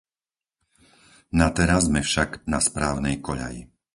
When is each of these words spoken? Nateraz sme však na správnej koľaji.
Nateraz 1.39 1.83
sme 1.87 2.01
však 2.09 2.29
na 2.53 2.57
správnej 2.67 3.15
koľaji. 3.27 3.61